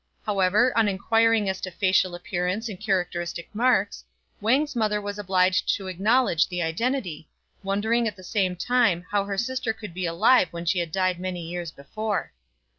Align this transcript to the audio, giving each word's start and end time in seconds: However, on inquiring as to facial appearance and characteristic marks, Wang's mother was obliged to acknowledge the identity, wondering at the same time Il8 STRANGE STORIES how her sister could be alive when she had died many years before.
However, 0.25 0.75
on 0.75 0.87
inquiring 0.87 1.47
as 1.47 1.61
to 1.61 1.69
facial 1.69 2.15
appearance 2.15 2.67
and 2.67 2.79
characteristic 2.81 3.53
marks, 3.53 4.03
Wang's 4.41 4.75
mother 4.75 4.99
was 4.99 5.19
obliged 5.19 5.69
to 5.75 5.85
acknowledge 5.85 6.47
the 6.47 6.59
identity, 6.63 7.29
wondering 7.61 8.07
at 8.07 8.15
the 8.15 8.23
same 8.23 8.55
time 8.55 8.61
Il8 8.63 8.63
STRANGE 8.63 9.05
STORIES 9.05 9.11
how 9.11 9.25
her 9.25 9.37
sister 9.37 9.73
could 9.73 9.93
be 9.93 10.07
alive 10.07 10.47
when 10.49 10.65
she 10.65 10.79
had 10.79 10.91
died 10.91 11.19
many 11.19 11.47
years 11.47 11.69
before. 11.69 12.33